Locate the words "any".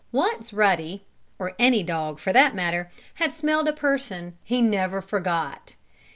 1.59-1.83